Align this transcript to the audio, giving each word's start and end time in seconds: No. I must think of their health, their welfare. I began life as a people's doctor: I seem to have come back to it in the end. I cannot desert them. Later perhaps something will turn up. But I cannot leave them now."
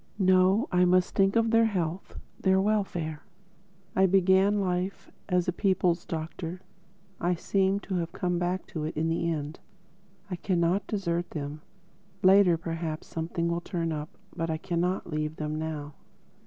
No. 0.17 0.67
I 0.71 0.83
must 0.83 1.13
think 1.13 1.35
of 1.35 1.51
their 1.51 1.67
health, 1.67 2.17
their 2.39 2.59
welfare. 2.59 3.23
I 3.95 4.07
began 4.07 4.59
life 4.59 5.11
as 5.29 5.47
a 5.47 5.51
people's 5.51 6.05
doctor: 6.05 6.61
I 7.19 7.35
seem 7.35 7.79
to 7.81 7.93
have 7.97 8.11
come 8.11 8.39
back 8.39 8.65
to 8.73 8.83
it 8.85 8.97
in 8.97 9.09
the 9.09 9.29
end. 9.31 9.59
I 10.27 10.37
cannot 10.37 10.87
desert 10.87 11.29
them. 11.29 11.61
Later 12.23 12.57
perhaps 12.57 13.05
something 13.05 13.47
will 13.47 13.61
turn 13.61 13.91
up. 13.91 14.17
But 14.35 14.49
I 14.49 14.57
cannot 14.57 15.05
leave 15.11 15.35
them 15.35 15.59
now." 15.59 15.93